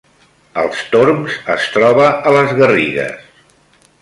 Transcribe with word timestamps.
Els 0.61 0.79
Torms 0.95 1.37
es 1.57 1.67
troba 1.77 2.09
a 2.31 2.35
les 2.39 2.57
Garrigues 2.63 3.31